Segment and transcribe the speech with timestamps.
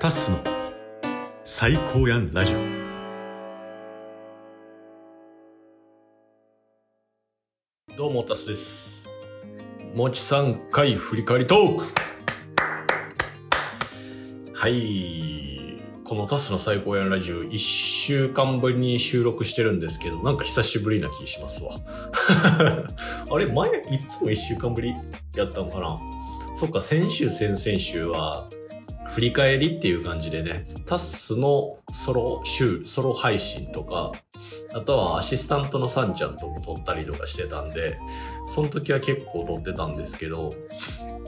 [0.00, 0.38] タッスの
[1.44, 2.58] 最高やんラジオ。
[7.98, 9.06] どうもタスです。
[9.94, 11.84] もち3回振り返りトーク。
[14.54, 15.78] はい。
[16.02, 21.72] このタスの最高やんラジオ1週間ぶりに収録してるんですけどなんか久しぶりな気しますわ。
[23.30, 24.94] あれ前いつも1週間ぶり
[25.36, 26.00] やったのかな？
[26.54, 28.48] そっか先週先々週は
[29.10, 34.12] 振り返りっていう感じでね、タッスのソロ週、ソロ配信とか、
[34.72, 37.98] あとはアシスタントのサンちゃんとも撮ったりとかしてたんで、
[38.46, 40.52] その時は結構撮ってたんですけど、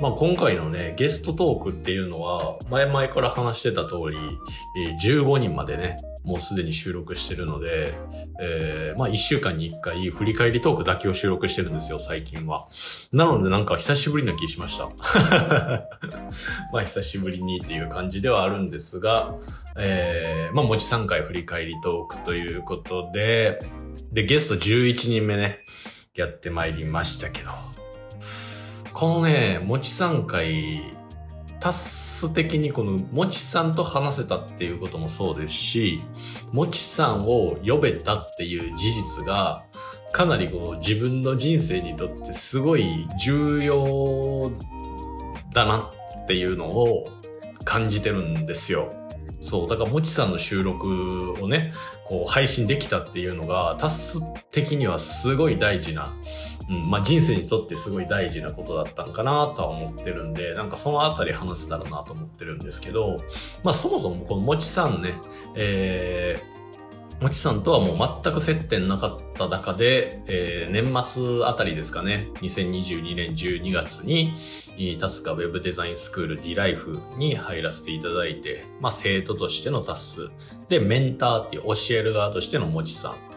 [0.01, 7.95] まあ今回のね、ゲストトークっていうのは、前々から話してた通り、15人までね、もうすでに収録してるので、
[8.41, 12.69] えー、まあ一週間に一回振り返りトークだけを収録してるんですよ、最近は。
[13.13, 14.89] なのでなんか久しぶりな気しました。
[16.73, 19.35] まあ久しぶりにっていう感じではあるんですが、
[19.77, 23.59] えー、まあもち3回振り返りトークということで、
[24.13, 25.59] で、ゲスト11人目ね、
[26.15, 27.51] やってまいりましたけど、
[28.93, 30.83] このね、もち3回、
[31.59, 31.73] タ
[32.29, 36.01] ス的にこのもちさんと話せたっていうこともそうですし、
[36.53, 39.65] もちさんを呼べたっていう事実が、
[40.13, 44.53] かなりこう自分の人生にとってすごい重要
[45.53, 47.09] だなっていうのを
[47.65, 48.93] 感じてるんですよ。
[49.41, 49.69] そう。
[49.69, 51.73] だから、もちさんの収録をね、
[52.05, 54.21] こう、配信できたっていうのが、タス
[54.53, 56.15] 的にはすごい大事な
[56.73, 63.19] うん、まあ人生にとってすごい大事なことだったんかなとは思ってるんで、なんかそのあたり話せたらなと思ってるんですけど、
[63.63, 65.15] まあそもそもこのもちさんね、
[65.55, 74.33] えー、もちさんとはもう全く接点なかった中で、えー、年末あたりですかね、2022年12月に、
[74.99, 80.31] タスカウェブデザインスクール D ライフに入らせていただいて、まあ生徒としてのタス、
[80.71, 83.32] で、メンターっていう教える側としてのもちさん。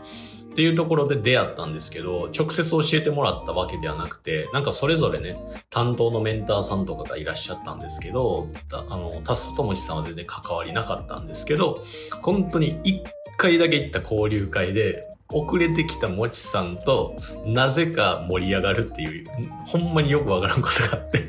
[0.55, 5.37] っていうところで出会ったんですけど、直接教えてもらったわけではなくて、なんかそれぞれね、
[5.69, 11.83] 担当のメンターさんとかがいらっしゃったんですけど、あの、タスともちさんは全然関わりなかったんですけど、
[12.21, 13.03] 本当に一
[13.35, 19.25] 回だけ行った交流会で、遅れてきたもちさんと、なぜか盛り上がるっていう、
[19.65, 21.27] ほんまによくわからんことがあって。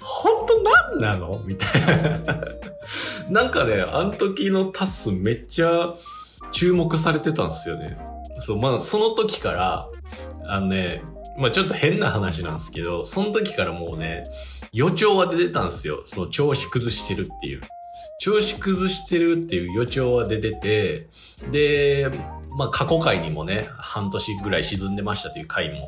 [0.00, 1.40] 本当なんなの？
[1.46, 2.20] みたいな。
[3.30, 5.94] なんかね、あの時のタスめっちゃ、
[6.50, 7.96] 注目されてたんですよね。
[8.42, 9.88] そう、まあ、その時から、
[10.46, 11.02] あのね、
[11.38, 14.24] まあちょっと変な話なんですけど、その時からもうね、
[14.72, 16.02] 予兆は出てたんですよ。
[16.04, 17.60] その調子崩してるっていう。
[18.20, 21.08] 調子崩してるっていう予兆は出てて、
[21.50, 22.10] で、
[22.56, 25.86] まあ過去回にもね、半年ぐらい沈んでましたという回も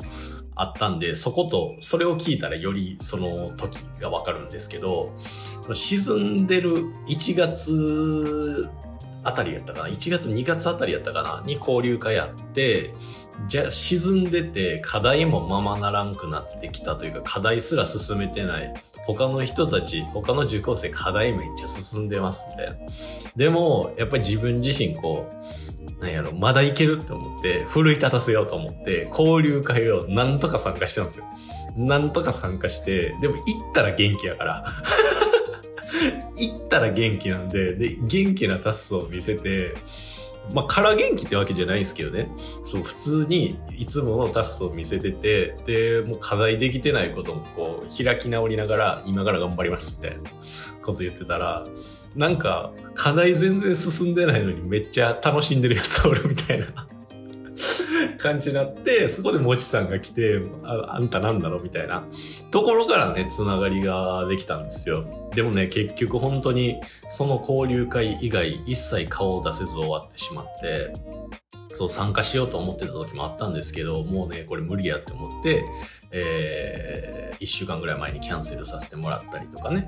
[0.55, 5.13] あったんで、そこと、それを聞いたらよりその時がわかるんですけど、
[5.61, 8.69] その沈んでる1月
[9.25, 11.43] あたりやったかな ?1 月2月あたりやったかな？
[11.45, 12.93] に交流会あって、
[13.47, 18.73] じゃあ沈んでて課題もままならんくなってきたというか課題すら進めてない。
[19.05, 22.77] 他の人たち、他の受講生課題めっちゃ進んでますみたいな。
[23.35, 25.29] でも、やっぱり自分自身こ
[25.99, 31.25] う、なんやろ、まだいけるって思って、奮い立たせようと思って、交流会をなんとか参加してたんですよ。
[31.77, 33.43] なんとか参加して、でも行っ
[33.73, 34.83] たら元気やから。
[36.35, 39.73] 行ったら元気なんで、で、元気なタスを見せて、
[40.53, 42.29] まあ、から元気ってわけじゃないんですけどね。
[42.63, 50.29] そう、普通にいつものタスを見せてて、で、もう課題できてないこともこう、開き直りながら、今から頑張りますみたいな
[50.83, 51.65] こと言ってたら、
[52.15, 56.67] なんか、課題全然進んでないのにめっちゃ楽しんでるやつおるみたいな
[58.25, 62.03] 感じになって、そこでもちさんが来て、ああんたなんだろうみたいな
[62.49, 65.29] ところからね、つながりができたんですよ。
[65.35, 70.93] でもね、結局本当にその交流会以外一切顔を出せず終わってしまって、
[71.75, 75.63] そう参加しようと思ってた時もあったんですけど、もうね、これ無理やって思って、
[76.17, 79.87] えー、1週間ぐらい前にキャンセルさせてもらったりとかね、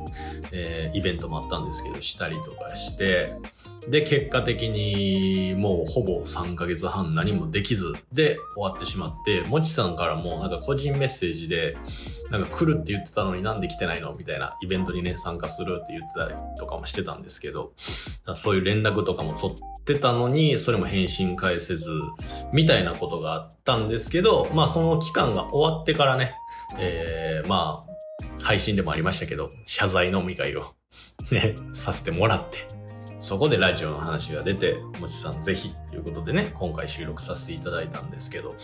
[0.51, 3.33] えー、イベントもあったんですけど、したりとかして、
[3.87, 7.93] で、結果的にもうほぼ3ヶ月半何もできず。
[8.11, 11.77] で終わってしまって、もちさんからもなんか個人メッセージで、
[12.29, 14.13] なんか来るって言ってたのになんで来てないの？
[14.13, 17.71] みたいなイベントにね、参加するって言ってたりとかもしてたんですけど、
[18.35, 21.89] そういう連絡とかも取ってたのに、それも返信返せず、
[22.51, 26.35] みたいなことがあったんですけど、まあその期間が終わってからね、
[26.79, 30.73] えー、まあ、配信でもありましたけど、謝罪飲み会を
[31.31, 32.67] ね、させてもらって、
[33.19, 38.55] そこでラジオの話が出て、もちさんぜひということでね、今回収録させていただいたんですけど、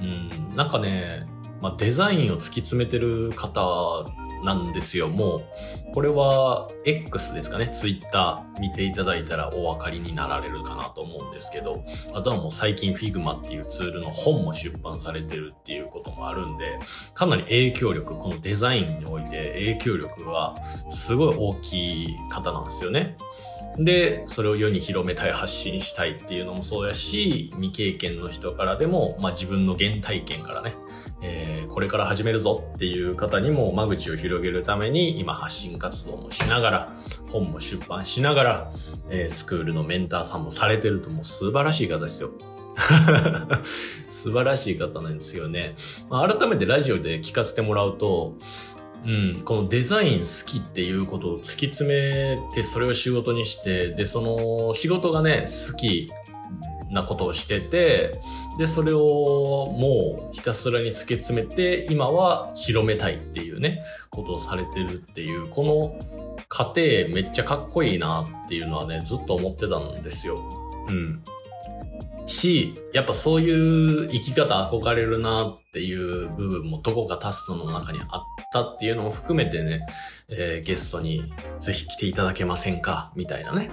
[0.00, 1.26] うん、なんかね、
[1.60, 4.04] まあ、デザインを突き詰めてる方
[4.44, 5.08] なんですよ。
[5.08, 5.42] も
[5.90, 7.68] う、これは X ですかね。
[7.68, 16.78] Twitter 見ていただいたらお分かりになられるかなと思うんですけど、あとはもう最近 Figma っていうツールの本も出版されてるっていうこともあるんで、
[17.14, 20.56] かなり影響力、このデザインにおいて影響力は
[20.88, 23.16] すごい大きい方なんですよね。
[23.78, 30.74] で、それを世に広めたい、発信したいっていうのもそうやし、未経験の人からでも、まあ自分の原体験からね、
[31.22, 36.92] えー、これから始めるぞっていう方にも間口を広げるために、今発信活動もしながら、
[37.28, 38.72] 本も出版しながら、
[39.10, 42.30] えー、スクールのメンターさんもされてるともう素晴らしい方ですよ。
[44.08, 45.74] 素晴らしい方なんですよね。
[46.10, 48.36] まあ、改めてラジオで聞かせてもらうと、
[49.06, 56.10] うん、このデザイン好きっていうことを突き詰めてそれを仕事にしてでその仕事がね好き
[56.90, 58.18] なことをしてて
[58.58, 70.40] でそれをもうひたすらに突き詰めて今は広めたいっていうねことをされてるっていうこの過程めっちゃかっこいいなっていうのはねずっと思ってたんですよ。
[70.88, 71.22] うん
[72.26, 78.22] し、やっぱそういう生き方憧れるなっていう部分もどこかタストの中にあっ
[78.54, 79.84] たっていうのも含めてね、
[80.28, 83.12] えー、ゲストにぜひ来ていただけませんか？
[83.16, 83.70] みたいなね、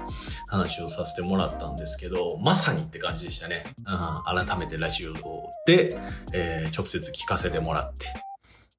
[0.48, 3.64] 話をさせてもらったんですけど、まさにって感じでしたね。
[3.78, 5.14] うん、改めてラジオ
[5.66, 5.98] で、
[6.34, 8.08] えー、直接聞かせてもらって、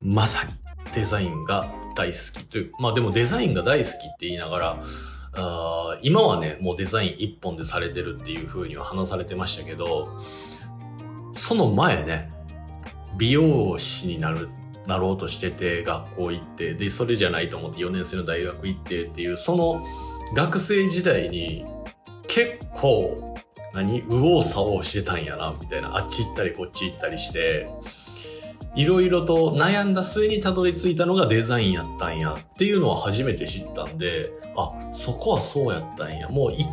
[0.00, 0.52] まさに。
[0.93, 4.84] デザインが大好きという、まあでもデザインが大好きって言いながら、
[5.34, 10.20] あ今はね、もうデザイン一本でされてるっていう風には話されてましたけど、
[11.32, 12.31] その前ね、
[13.16, 14.50] 美容師になる、
[14.87, 19.84] なろうとしてて、学校行って、で、それじゃないと思って4年生の大学行ってっていう、その
[20.34, 21.64] 学生時代に
[22.26, 23.34] 結構、
[23.75, 25.96] 何右往左往してたんやな、みたいな。
[25.96, 27.69] あっち行ったりこっち行ったりして、
[28.75, 36.28] いろいろと悩んだ末にたどり着いたのがデザインやったんやっていうのは初めて知ったんで、あ、そこはそうやったんや。
[36.28, 36.67] もうい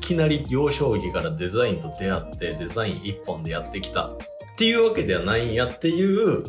[0.00, 4.16] きなり幼少期からデザインと出会ってデザイン一本でやってきたっ
[4.56, 6.44] ていうわけではないんやっていう、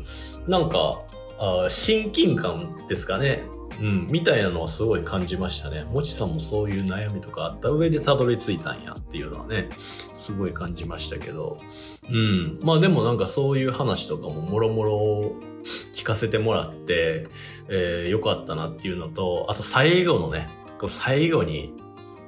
[0.47, 1.03] なんか、
[1.39, 3.43] あ親近感ですかね。
[3.79, 5.83] うん、みたいなのはすごい感じましたね。
[5.83, 9.69] もちさんもそういう悩みとかあった上でたどり着いたんやっていうのはね、
[10.13, 11.57] すごい感じましたけど。
[12.09, 12.59] うん。
[12.63, 15.35] まあでもなんかそういう話とかももろもろ
[15.93, 17.27] 聞かせてもらって、
[17.67, 20.47] えー、よかったなっていうのと、あと最後のね、
[20.79, 21.73] こう最後に、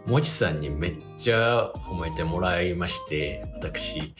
[0.05, 4.13] もちさんにめっちゃ褒めてもらいまして、私。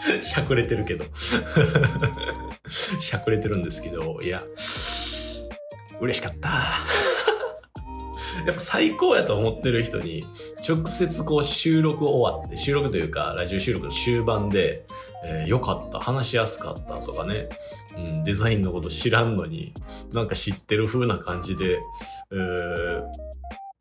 [0.22, 1.04] しゃくれてるけど。
[3.00, 4.42] しゃくれてるんですけど、いや、
[6.00, 6.48] 嬉しかった。
[8.46, 10.24] やっぱ最高やと思ってる人に、
[10.66, 14.86] 直接こう収録終わって、収録というか、ラジオ収録の終盤で、
[15.24, 17.48] えー、かった、話しやすかったとかね、
[17.96, 19.74] うん、デザインのこと知らんのに、
[20.12, 21.80] なんか知ってる風な感じで、
[22.32, 23.02] えー、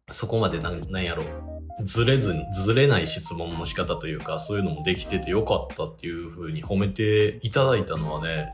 [0.10, 8.54] そこまでなん、なんやろうずれずに、ずれない質問の仕方というか、そういうのもできててよかったっていう風に褒めていただいたのはね、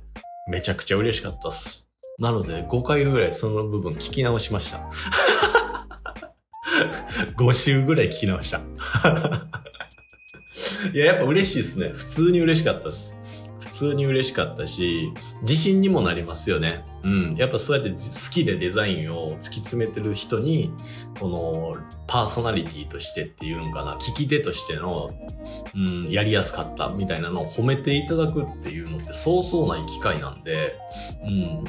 [0.49, 1.89] めちゃくちゃ嬉しかったっす。
[2.19, 4.79] なので、5回ぐらいその部分聞き直しました。
[7.37, 8.61] 5週ぐらい聞き直した。
[10.93, 11.89] いや、やっぱ嬉しいですね。
[11.89, 13.15] 普通に嬉しかったです。
[13.75, 15.11] 普通に嬉しかったし、
[15.41, 16.85] 自信にもなりますよね。
[17.03, 17.35] うん。
[17.35, 17.97] やっぱそうやって好
[18.31, 20.71] きでデザインを突き詰めてる人に、
[21.19, 21.77] この
[22.07, 25.11] パーソナリティとしてっていうのかな、聞き手としての、
[25.75, 30.77] うん、やりやすかったみたいなのを褒めていただくっていうのってそうそうない機会なんで、
[31.23, 31.63] うん。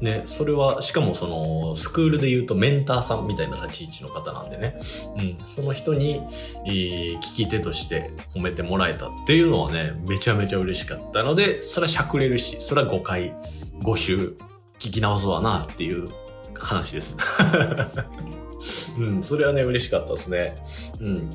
[0.00, 4.80] ね、それは、しかもその、スクールで言うとメンターさんみたいな立ち位置の方なんでね、
[5.16, 6.22] うん、その人に、
[6.66, 13.34] えー、聞き手として褒めてもらえたっていうのはね、めちゃめちゃ嬉しかったので、それはしゃくれるし、それは5回、
[13.80, 14.36] 5週、
[14.78, 16.08] 聞き直すわなっていう
[16.56, 17.16] 話です。
[18.98, 20.54] うん、それはね、嬉しかったですね。
[21.00, 21.30] うん。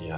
[0.00, 0.16] いや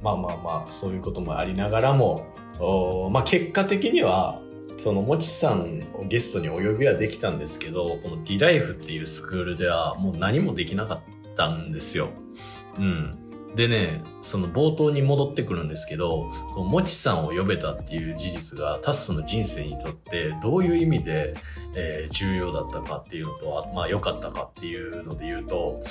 [0.00, 2.26] まあまあまあ、そういうこともありながらも、
[2.60, 4.40] おまあ結果的には、
[4.78, 11.00] その、もちさんをゲストにお呼びはできたんですけど、この D ライフっていうスクールではもう何もできなかっ
[11.36, 12.08] たんですよ。
[12.78, 13.18] うん。
[13.56, 21.34] でね、その冒頭に戻ってくるんですけど、このもちさんを呼べたっていう事実がタスの人生にとってどういう意味で、
[21.74, 25.82] えー、重要だったかっていうのと、まあ良かったかっていうので言うと、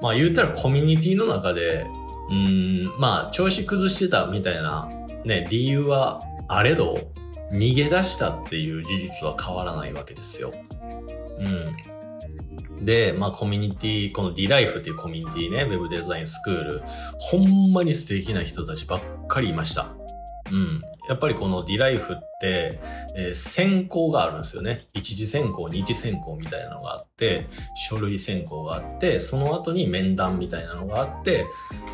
[0.00, 1.86] まあ言ったらコミュニティの中で、
[2.30, 4.88] うん、まあ調子崩してたみたいな
[5.24, 7.10] ね、理由はあれど、
[7.52, 10.52] 逃げ出したっていう事実は変わらないわけですよ。
[11.38, 12.84] うん。
[12.84, 16.82] で、まあコミュニティ、この D ライフっていうコミュニティね、ウェブデザインスクール、
[17.18, 19.88] ほんまに素敵な人たちばっかりいました。
[20.50, 20.82] うん。
[21.08, 22.78] やっぱりこのディライフって、
[23.16, 24.86] えー、選考があるんですよね。
[24.92, 27.46] 一次選考、二次選考みたいなのがあって、
[27.88, 31.46] 書類選考があって、その後に面談みたいなのがあって、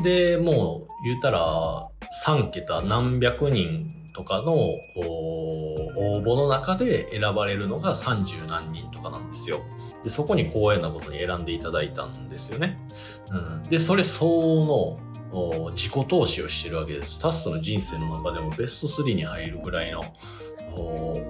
[0.03, 1.89] で、もう言ったら
[2.27, 9.61] 3桁何百人とかの応募の中で選ばれるのが30何人とかなんですよ。
[10.03, 12.79] で、そこに光栄なことに選んでいただいたんですよね。
[13.31, 14.99] うん、で、それ相応
[15.33, 17.19] の自己投資をしてるわけです。
[17.19, 20.05] タスの人生の中でもベスト3に入るぐらいの、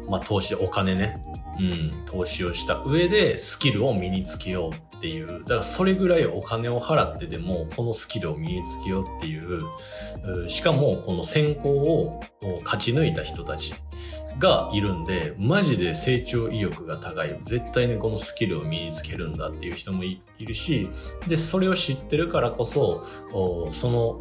[0.08, 1.24] まあ、投資、お金ね、
[1.58, 9.60] うん、投資をした上でスキルを身につけようっていう、だからそれぐらいお金を払ってでもこのスキルを身につけようっていう、
[10.48, 12.20] しかもこの選考を
[12.64, 13.74] 勝ち抜いた人たち
[14.38, 17.38] がいるんで、マジで成長意欲が高い。
[17.44, 20.88] 絶対にこのスキルを身につけるんだっていう人もいるし、
[21.28, 23.04] で、それを知ってるからこそ、
[23.70, 24.20] その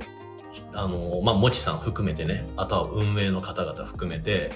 [0.74, 4.52] あの、まあ、もちさん含めてね、あとは運営の方々含めて、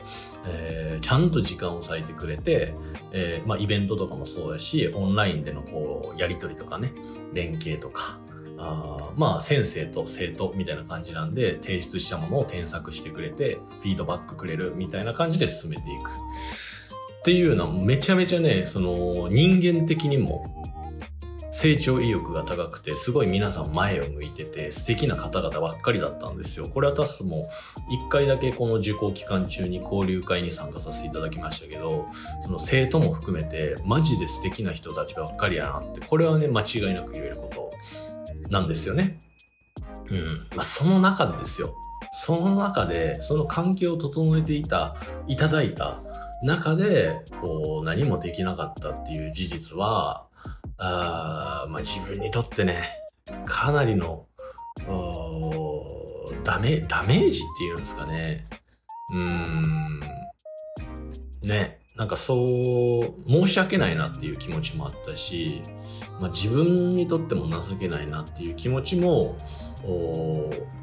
[0.46, 2.74] えー、ちゃんと時間を割いてくれて、
[3.12, 6.94] えー、まあ、イベントとかもそうだし、オンラインでのこう、やりとりとかね、
[7.34, 8.20] 連携とか、
[8.60, 16.10] あまあ、先生と生徒みたいな感じなんで、提出したものを添削してくれて、フィードバックくれるみたいな感じで進めていく。
[17.20, 20.67] っていうのはめちゃめちゃね、その人間的にも
[21.60, 26.70] 成長意欲が高くて、すごい皆さん前を向いてて、素敵な方々ばっかりだったんですよ。
[26.70, 27.50] これはタスも
[27.90, 32.06] 一回だけこの受講期間中に交流会に参加させていただきましたけど、
[32.44, 37.72] その生徒も含めて、マジで素敵な人たちばっかりやなって、これはね、間違いなく言えること
[38.52, 39.20] なんですよね。
[40.12, 40.48] うん。
[40.56, 41.74] まあ、その中でですよ。
[42.12, 44.96] その中で、その環境を整えていた、
[45.26, 46.04] いただいた
[46.44, 50.27] 中で、こう、何もできなかったっていう事実は、
[50.80, 52.90] あまあ、自分にとってね、
[53.46, 54.26] かなりの、
[56.44, 58.46] ダメ、ダメージっていうんですかね。
[59.14, 60.00] うん。
[61.42, 61.80] ね。
[61.96, 65.64] なんかそう、申し訳ないなっていう気持ちもあったし、
[66.20, 69.36] まあ、自分にとっても情けないなっていう気持ちも、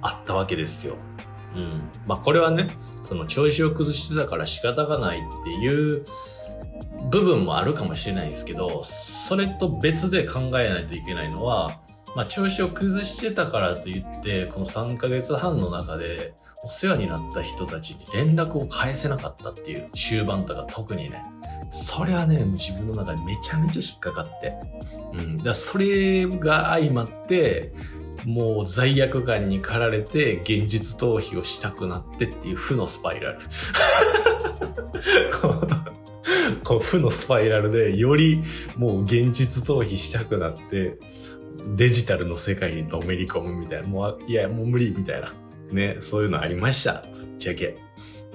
[0.03, 0.97] あったわけですよ。
[1.57, 1.89] うん。
[2.07, 2.69] まあこれはね、
[3.03, 6.05] その調子を崩してたから仕方がないっていう
[7.11, 11.81] 部分もあるかもしれないですけど、それと別で考えないといけないのは、
[12.17, 21.23] まあ、調子を崩してたからといって、この3ヶ月半の中で、お世話になった人たちに連絡を返せなかったっていう終盤とか特にね、
[21.71, 24.55] それはね、自分の中でめちゃめちゃ引っかかって。
[25.13, 25.39] うん。
[25.39, 27.75] だそれが相まって、
[28.25, 33.41] もう罪悪感に駆られて現実逃避をしたくなってっていう負のスパイラル。
[36.65, 38.43] こう負のスパイラルでより
[38.77, 40.99] もう現実逃避したくなって
[41.77, 45.33] デジタルの世界にのめり込むみたいなもういやもう無理みたいな
[45.71, 47.77] ねそういうのありましたぶっちゃけ。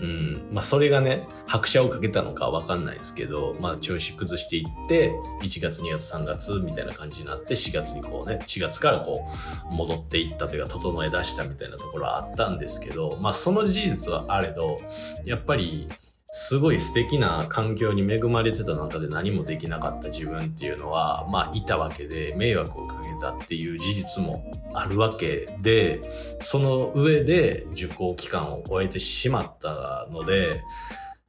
[0.01, 0.49] うん。
[0.51, 9.27] まあ、それがね、拍車をかけたのかわかんないですけど、まあ、調子崩していって、1月、2月、3月みたいな感じになって、4月にこうね、4月からこ
[9.71, 14.77] う、戻っていったというか、整え出したみたいなところはあったんですけど、まあ、その事実はあれど、
[15.25, 15.87] やっぱり、
[16.31, 24.43] すごい素敵な環境に恵まれてた中で何もできなかった自分っていうのは、まあいたわけで迷惑をかけたっていう事実も
[24.73, 26.01] あるわけで、
[26.39, 30.61] その上で受講期間を終えてしまったので、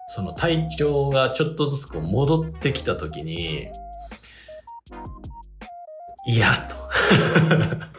[0.08, 3.68] その体調がちょっとずつこう戻ってきた時に、
[6.26, 6.76] 嫌と。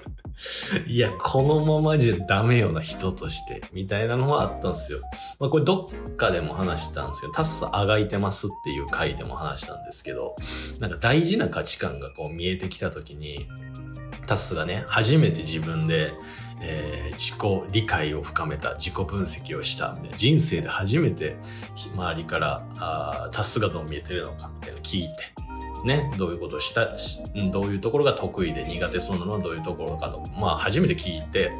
[0.87, 5.01] いや、このままじゃダメよな人として、みたいなのはあったんですよ。
[5.39, 10.35] まあこれどっかでも話したんですけど、タスあがいてますっていう回でも話したんですけど、
[10.79, 13.45] なんか大事な価値観がこう見えてきた時に、
[14.27, 16.13] タスがね、初めて自分で、
[16.61, 21.35] えー、自己理解を深めた、自己分析をした、人生で初めて
[21.95, 25.33] 周りからあタスがどう見えてるのかみたいな聞いて、
[25.85, 26.87] ね、どういうことをした、
[27.51, 31.51] どういうところが得意で苦手そうなのはどういうところかと、まあ初めて聞いて、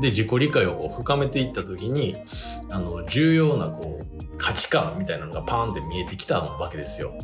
[0.00, 2.16] で、自己理解を深めていった時に、
[2.70, 7.14] あの、重要なこう、価値観みたいなのがパーンって見えてきたわけですよ。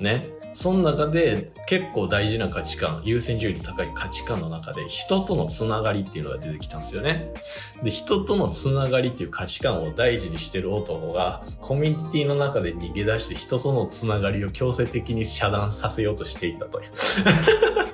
[0.00, 0.26] ね。
[0.54, 7.34] その中で結構大事な価値観、優先順位の高い価値観の中で人とのつながりっていうのが出てきたんですよね。
[7.82, 16.90] で、人とのつながりっていう価値観を大事にしてる男がコミュニティの中で逃げ出して人とのつながりを強制的に遮断させようとしていたという。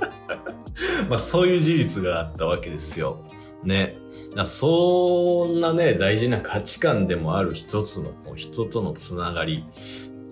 [1.08, 3.24] まあそういう事実があったわけですよ。
[3.64, 3.96] ね。
[4.44, 9.64] そんなね、大事な価値観でもある一つの、人とのつながり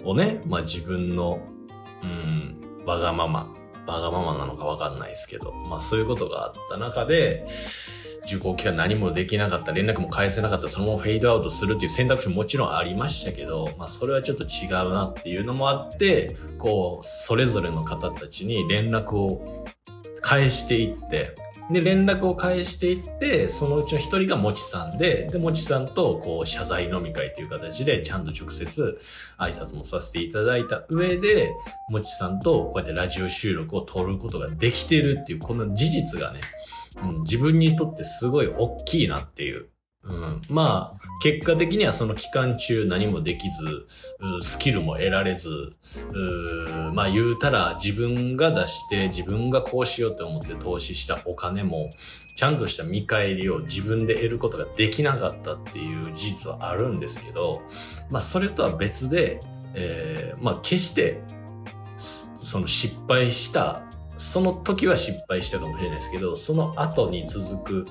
[0.05, 1.41] をね、まあ自分の
[2.03, 3.53] うん、わがまま、
[3.87, 7.45] わがままなのかわかんないですけど、まあそういうことがあった中で、
[8.27, 19.65] 受講期間何もできなかった、連絡も返せなかった、そのままフェードアウトするっていう選択肢ももちろんありましたけど、まあそれはちょっと違うなっていうのもあって、こう、それぞれの方たちに連絡を
[20.21, 21.35] 返していって、
[21.71, 28.99] で、連絡を返していって、そのうちの一人がもちさんで、で、もちさんと、こう、謝罪飲み会という形で、ちゃんと直接
[29.39, 31.53] 挨拶もさせていただいた上で、
[31.91, 36.41] もちさんと、こうやってラジオ収録を撮ることができてるっていう、この事実がね、
[37.03, 39.67] うん、自分にとってすごい大きいなっていう。
[40.05, 43.87] うん、まあ、結果的にはその期間中何もできず、
[44.41, 45.73] スキルも得られず、
[46.93, 51.91] まあ言うたら自分が出して自分がこうしようと思って投資したお金も、
[52.37, 57.63] ちゃんとした見返りを自分で得ることができなかったっていう事実はあるんですけど、
[58.11, 59.41] まあそれとは別で、
[59.75, 61.21] えー、まあ決して、
[61.97, 63.83] その失敗した
[64.19, 67.87] その時は失敗したかもしれないですけど、その後に続く、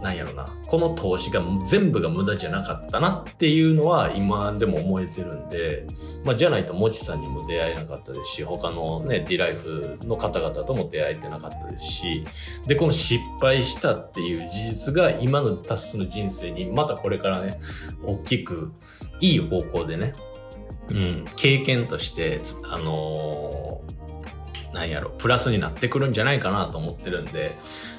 [0.00, 5.86] なんやろな、この投資が全部が無駄じゃなかったなっていうのは今でも思えてるんで、
[6.24, 12.24] まあじゃないともちさんにも出会えなかったですし、他のね、ディライフの方々とも出会えてなかったですし、
[12.66, 17.58] で、この失敗したっていう事実が今のタスの人生にまたこれからね、
[18.04, 18.72] 大きく
[19.20, 20.12] いい方向でね、
[20.90, 22.40] うん、経験として、
[22.70, 23.97] あのー
[24.72, 27.56] なんやろ、プラスになってくるんじゃないかなと思ってるんで、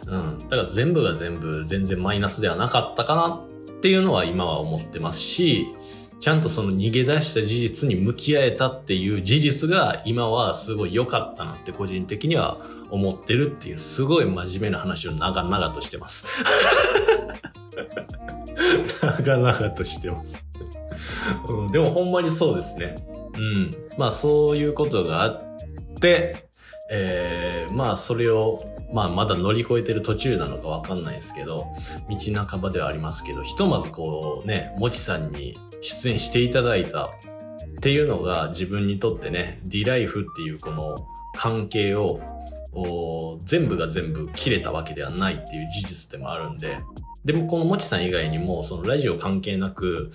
[0.07, 0.39] うん。
[0.39, 3.41] だから全部が全部全然マイナスではなかったかな
[3.77, 5.67] っていうのは今は思ってますし、
[6.19, 12.57] ちゃんとその逃げ出した事実に向き合えたっていう事実が今はすごい良かったなって個人的には
[12.89, 16.25] 思ってるっていうすごい真面目な話を長々としてます。
[19.01, 20.43] 長々としてます、
[21.47, 21.71] うん。
[21.71, 22.95] でもほんまにそうですね。
[23.37, 23.71] うん。
[23.97, 25.41] まあそういうことがあっ
[26.01, 26.48] て、
[26.91, 31.67] えー、まあそれを、まあまだ乗り越えてる途中なのかわかんないですけど、
[32.09, 37.09] 道半ばではありますけど、ひとまずこうね、もちさんに出演していただいたっ
[37.81, 40.95] ていうのが自分にとってね、ディライフっていうこの
[41.35, 42.19] 関係を
[43.45, 46.79] 全部が全部切れたわけではないっていう事実でもあるんで、
[47.25, 50.11] でもこのもちさん以外にも、そのラジオ関係なく、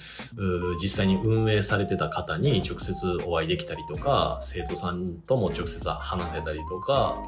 [0.83, 7.23] 実際に運営されてた方に直接お会いできたりとか、生徒さんとも直接話せたりとか、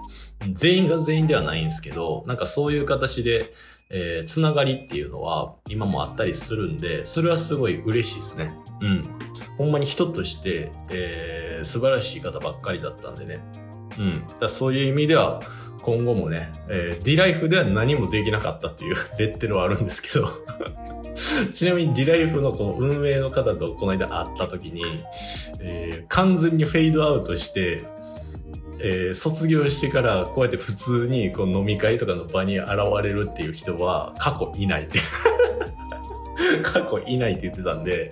[0.53, 3.53] 全員が全員ではないんですけど、なんかそういう形で、
[3.89, 8.53] えー、つながりっていうのは今もあったりするんで、それはすごい嬉しいですね。
[8.81, 9.03] うん。
[9.59, 13.41] ほんまに人として、えー、素晴らしい方ばっかりだったんでね。
[13.99, 14.25] うん。
[14.41, 15.41] だそういう意味では、
[15.87, 20.27] 今後もね、えー、ディライフでは何もできなかったっていう レッテルはあるんですけど
[21.55, 24.83] ちなみにディライフのこの運営の方とこの間会った時に、
[25.61, 27.85] えー、完全にフェードアウトして、
[28.81, 32.71] えー、卒業してからこうやって普通にこう飲み会とかの場に現
[33.05, 34.99] れるっていう人は過去いないって
[36.65, 38.11] 過去いないって言ってたんで、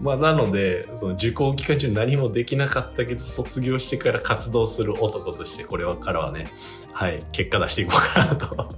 [0.00, 6.50] まあ、なので、その受講期間中何もできなかったけど、卒業してから活動する男として、これからはね、
[6.92, 8.68] はい、結果出していこうかなと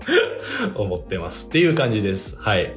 [0.82, 1.46] 思ってます。
[1.48, 2.36] っていう感じです。
[2.38, 2.72] はい。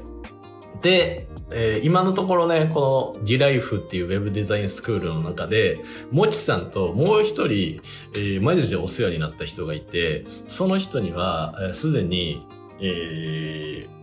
[0.82, 5.80] で、えー、今のところね、この D ライフっていうウェブデザインスクールの中で、
[6.12, 7.82] もちさんともう一人、
[8.16, 12.46] えー、マジでお世話になった人がいて、その人には、す、で、に、
[12.82, 13.99] えー、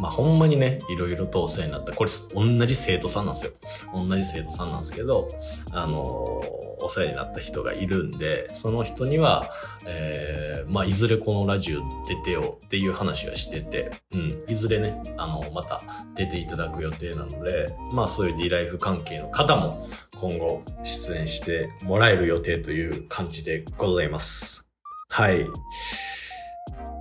[0.00, 1.92] まあ、ほんまにね、いろいろとお世話になった。
[1.92, 3.52] これ、同じ生徒さんなんですよ。
[3.94, 5.28] 同じ生徒さんなんですけど、
[5.72, 9.50] あのー、お世話になった人がいるんで、その人には、
[9.86, 15.82] えー、まあ、いずれこのラジオ出てよっていう話はしてて、うん、いずれね、あの、また
[16.14, 19.86] 出ていただく予定なので、まあ、そういう D ライフ関係の方も
[20.18, 24.66] 今後出演してもらえる予定という感じでございます。
[25.10, 25.46] はい。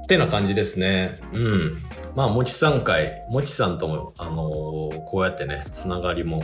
[0.10, 1.14] ってな感じですね。
[1.34, 1.78] うん。
[2.16, 6.42] まあ、もちさん会、もちさんとも、あのー、こうやってね、つながりも、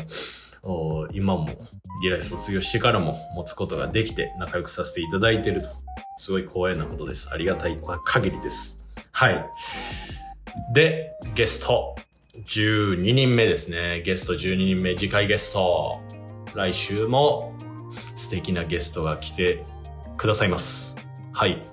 [1.12, 1.48] 今も、
[2.04, 5.70] ディライフ卒業してからも持つことができて仲良くさせていただいてると。
[6.18, 7.30] すごい光栄なことです。
[7.32, 8.80] ありがたい限りです。
[9.12, 9.46] はい。
[10.72, 11.96] で、ゲスト、
[12.46, 14.04] 12人目ですね。
[14.06, 16.00] ゲスト12人目、次回ゲスト。
[16.54, 17.58] 来週も
[18.16, 19.66] 素敵なゲストが来て
[20.18, 20.96] くださいます。
[21.34, 21.64] はい。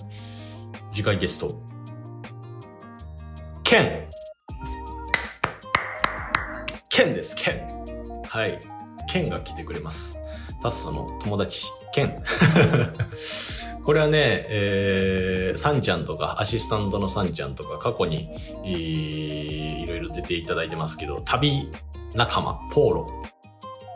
[0.90, 1.71] 次回ゲスト、
[3.72, 4.04] ケン。
[6.90, 8.22] ケンです、ケン。
[8.28, 8.60] はい。
[9.08, 10.18] ケンが来てくれます。
[10.60, 12.22] タッソの友達、ケン。
[13.82, 18.28] これはね、えー、サンちゃんとか、アシスタントのサンちゃんとか、過去に、
[18.62, 21.70] えー、いろいろ出ていただいてますけど、旅
[22.14, 23.22] 仲間、ポーロ。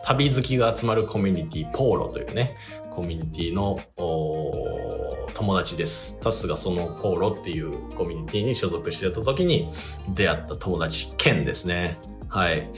[0.05, 2.57] 旅好きが集まるコミュニティ、ポーロというね、
[2.89, 3.79] コミュニティの、
[5.37, 6.17] 友達です。
[6.21, 9.71] タスがそのポーロっていうコミュニティに所属してた時に
[10.09, 11.99] 出会った友達、ケンですね。
[12.27, 12.71] はい。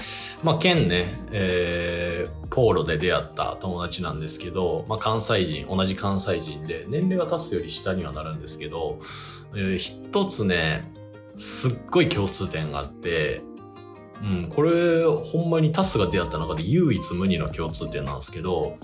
[0.42, 8.99] まあ、ケンね、えー、ポーロで出会った友達なんですけど、まあ、関西人、同じ関西人で、年齢はタスより下にはなるんですけど、
[9.55, 10.90] えー、一つね、
[11.37, 13.40] すっごい共通点があって、
[14.21, 18.77] うん、これ、ほんまにタスが出会った中で唯一無二の共通点なんですけど、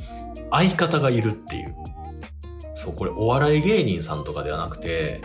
[0.52, 1.74] 相方がいるっていう。
[2.74, 5.20] そう、これお笑い芸人さんとかではなくて、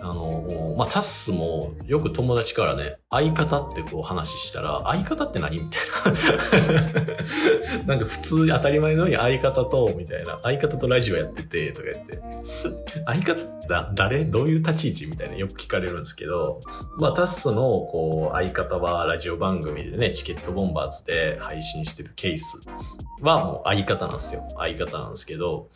[0.00, 6.12] あの、まあ、タッスもよく友達からね、相方ってこう話したら、相方って何みたい
[7.84, 7.84] な。
[7.86, 10.38] なんか普通当たり前のように相方と、みたいな。
[10.42, 12.20] 相方とラジオやってて、とか言って。
[13.06, 14.24] 相方って誰？
[14.24, 16.60] どういう立ち位置みたいなよく聞かれるんですけど、
[16.98, 22.60] まあ、タッスのこう相方はラジオ番組でね、チケットボンバーズで配信してるケース
[23.20, 24.46] はもう相方なんですよ。
[24.56, 25.68] 相方なんですけど、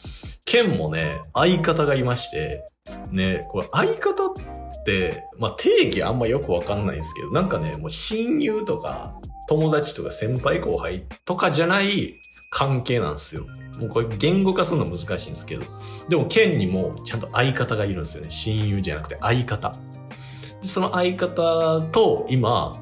[0.44, 2.64] ケンもね、相方がいまして、
[3.10, 9.14] ね、これ相方って、まあ定義あんまよくわかんないんですけど、なんかね、もう親友とか
[9.48, 12.14] 友達とか先輩後輩とかじゃない
[12.50, 13.44] 関係なんですよ。
[13.78, 15.64] もうこれ言語化するの難しいんですけど。
[16.08, 18.30] でも、ケンにもちゃんと相方がいるんですよね。
[18.30, 19.72] 親友じゃなくて相方。
[20.60, 22.74] でその相方と今、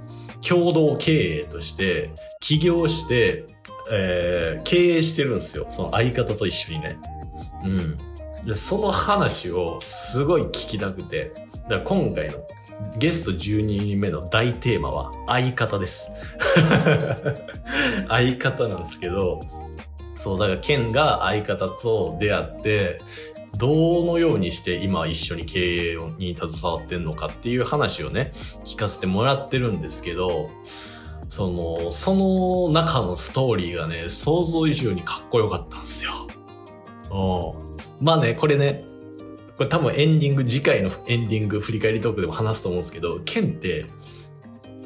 [0.47, 2.11] 共同経営として
[2.41, 3.45] 起業して、
[3.93, 5.67] えー、経営してるんですよ。
[5.71, 6.99] その相方と一緒にね。
[7.65, 7.99] うん。
[8.55, 11.33] その話をすごい聞きたくて、
[11.69, 12.39] だから今回の
[12.99, 16.11] ゲスト12人目の大テーマは相方です。
[18.09, 19.41] 相方なんですけど、
[20.17, 23.01] そう、だからケンが相方と出会って、
[23.57, 28.33] どのようにして今一緒に経営に携わってんのかっていう話をね、
[28.65, 30.51] 聞かせてもらってるんですけど、
[31.29, 36.13] その、その中のストーリーがね、想像以上にかっこよかったんですよ。
[37.11, 37.70] うん。
[38.01, 38.85] まあね、これね、
[39.57, 43.87] これ多分エンディング、次回のエンディング振り返りトークでも話すと思うんですけど、ケンって、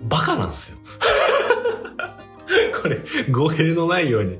[0.08, 0.78] バカなんですよ。
[2.82, 2.98] これ、
[3.30, 4.38] 語弊のないように。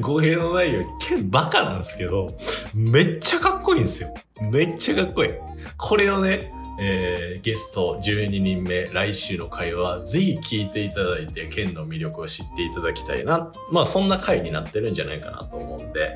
[0.00, 2.28] 語弊のないように、ケンバカなんですけど、
[2.74, 4.12] めっちゃかっこいいんですよ。
[4.52, 5.32] めっちゃかっこいい。
[5.78, 13.50] これをね、えー、ゲスト12人目、来週の回は、ぜひ聞いていただいて、剣の魅力を知っていただきたいな。
[13.70, 16.14] まあ、そんな回になってるんじゃないかなと思うんで、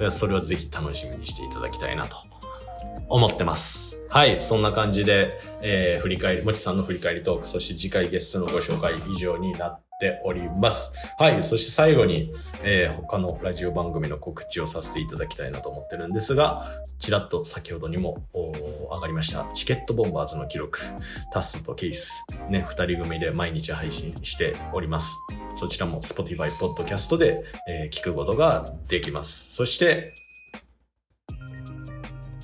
[0.00, 0.10] うん。
[0.10, 2.16] それをぜひ楽しみにしていただきたいなと
[3.08, 3.98] 思ってます。
[4.08, 4.40] はい。
[4.40, 10.92] そんな感じで、えー、振り返り、もちさんの振り返りトーク、そして次回ゲストのご紹介以上になってております。
[11.18, 11.42] はい。
[11.42, 12.32] そして最後に、
[12.62, 20.80] えー、他のラジオ番組の告知をさせていただきたいなと思ってるんですが、ちらっと先ほどにも上がりました、チケットボンバーズの記録、
[21.32, 25.16] タスとケース、ね、二人組で毎日配信しております。
[25.54, 29.54] そちらも Spotify Podcast で、えー、聞くことができます。
[29.54, 30.14] そして、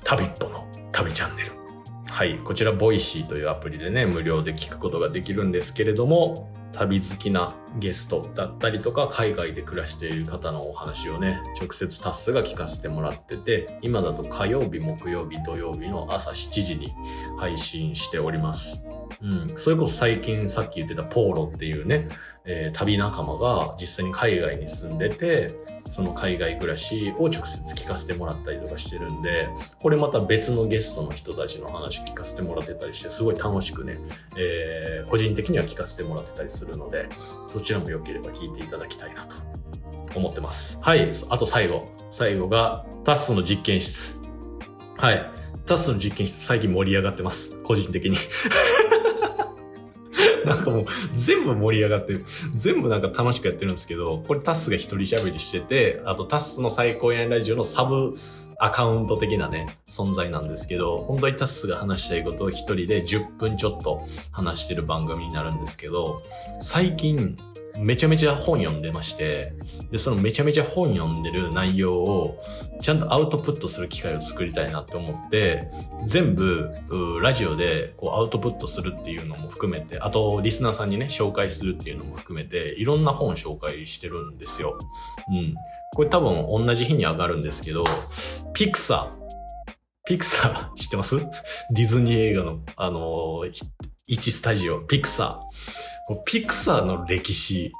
[0.03, 1.51] 旅っぽの旅チャンネル。
[2.07, 2.37] はい。
[2.37, 16.93] こちら、ボイシーというアプリでね、無料で聞くことができるんですけれども、旅好きなゲストだったりとか、海外で暮らしている方のお話をね、直接タッスが聞かせてもらってて、今だと火曜日、木曜日、土曜日の朝7時に
[17.37, 18.83] 配信しております。
[19.25, 19.57] うん。
[19.57, 22.07] それこそ最近さっき言ってたポーロっていうね、
[22.45, 25.55] えー、旅仲間が実際に海外に住んでて、
[25.89, 29.47] その海外暮らしを直接聞かせてもらったりとかしてるんで、
[29.81, 33.97] これまた別のゲストの人たちの話聞かせてもらってたりして、すごい楽しくね、
[34.37, 37.09] えー、個人的には聞かせてもらってたりするので、
[37.47, 39.35] そちらも良ければ聞いていただきたいなと
[40.15, 40.77] 思ってます。
[40.81, 41.11] はい。
[41.29, 41.87] あと最後。
[42.11, 44.19] 最後が、タスの実験室。
[44.97, 45.31] はい。
[45.65, 47.51] タスの実験室最近盛り上がってます。
[47.63, 48.17] 個人的に。
[50.45, 52.25] なんかもう全部盛り上がってる。
[52.51, 58.15] 全部なんか楽しくやってるんですけど、これタスが一人喋りしてて、あとタスの最高やんラジオのサブ
[58.57, 66.21] アカウント的なね、存在なんですけど、本当にタスが話したいことを一人で10分ちょっと話してる番組になるんですけど、
[66.61, 67.37] 最近
[67.77, 69.53] めちゃめちゃ本読んでまして、
[69.91, 72.41] で、そのめちゃめちゃ本読んでる内容を
[72.81, 75.67] ちゃんとアウトプットする機会を作りたいなって思って、
[76.05, 76.71] 全部、
[77.21, 84.77] ラジオでこうアウトプットするっていうのも含めて、あとリスナーさんにね、紹介するっていうのも含めて、いろんな本紹介してるんですよ。
[85.29, 85.55] うん。
[85.95, 87.83] これ多分同じ日に上がるんですけど、
[88.53, 89.25] ピクサー。
[90.07, 91.17] ピクサー知ってます？
[91.71, 93.51] ディズニー映画の、あのー、
[94.07, 95.94] 1スタジオ、ピクサー。
[96.25, 97.73] ピクサーの歴史、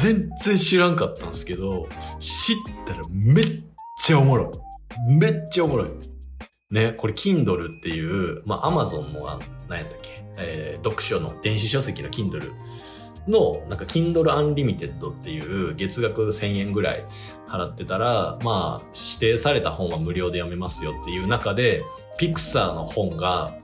[0.00, 1.88] 全然知らんかったんですけど、
[2.18, 3.62] 知ったらめっ
[4.00, 4.52] ちゃおもろ
[5.08, 5.12] い。
[5.12, 5.90] めっちゃおもろい。
[6.70, 9.24] ね、これ Kindle っていう、まあ Amazon の、
[9.68, 12.52] 何やったっけ、えー、読書の電子書籍の Kindle
[13.28, 17.06] の、なんか Kindle Unlimited っていう月額1000円ぐらい
[17.46, 21.82] 払ってたら、まあ、指定された本は無料で読めますよっていう中で、
[22.18, 23.54] ピクサーの本が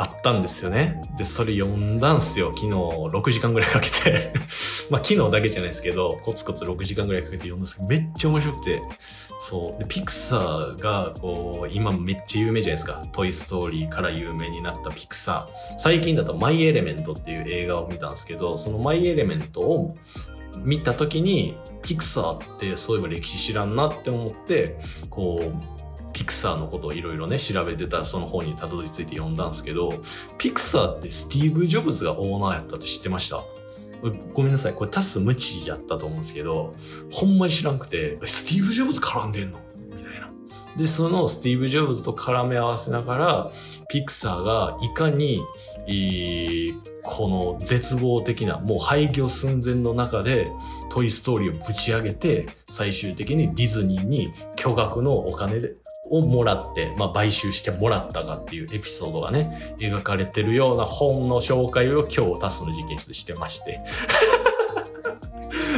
[0.00, 1.02] あったんですよね。
[1.16, 2.52] で、それ読んだんすよ。
[2.54, 4.32] 昨日6時間ぐらいかけて
[4.90, 8.80] まあ昨日だけじゃないですけど、コツコツ6時間ぐらいかけて読んだんですけど、めっちゃ面白くて。
[9.40, 9.78] そう。
[9.80, 13.02] で、ピクサーが、こう、今めっちゃ有名じゃないですか。
[13.10, 15.78] トイストーリーから有名になったピクサー。
[15.78, 19.96] 最近だとマイエレメントっていう映画を見たんですけど、そのマイエレメントを
[20.58, 24.78] 見た時に、ピクサーってそういえば歴史知らんなって思って、
[25.10, 25.77] こう、
[26.18, 30.02] ピクサーのことをいろいろね、調べてたその本にたどり着いて読んだんですけど、
[30.36, 33.40] ピクサーってスティーブ・ジョブズがオーナーやったって知ってました？
[34.34, 34.74] ごめんなさい。
[34.74, 36.74] これタス無知やったと思うんですけど、
[37.12, 39.60] ほんまに知らんくて、スティーブ・ジョブズ絡んでんの？
[39.76, 40.28] みたいな。
[40.76, 43.50] で、そのスティーブ・ジョブズと絡め合わせながら、
[43.88, 45.40] ピクサーがいかに、
[47.04, 50.48] この絶望的な、もう廃業寸前の中で、
[50.90, 55.74] トイストーリーをぶち上げて、最終的にディズニーに巨額のお金で
[56.10, 63.80] をもらって、まあ、買収してもらったかっていうエピソードがね、描かれてるような本の紹介を今日タスの実験室でしてまして。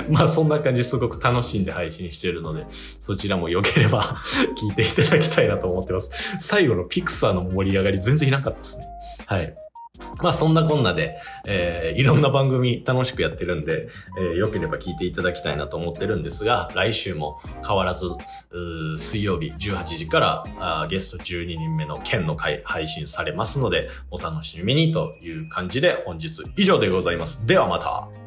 [0.09, 2.66] まあそんな感じすごく楽しんで配信してるので、
[3.01, 4.16] そちらも良ければ
[4.61, 6.37] 聞いていただきたいなと思ってます。
[6.38, 8.87] 最後のピクサーの盛り上がり全然いなかったですね。
[9.27, 9.55] はい。
[10.19, 18.07] まあそんなこんなで、えー、いろんな番組楽しくやってるんで、えー、よければ聞いていただきたいなと思ってるんですが、来週も変わらず、
[18.99, 27.47] 水曜日18時からあゲスト12人目の県の会配信されますので、お楽しみにという感じで本日以上でございます。
[27.47, 28.19] ではまた。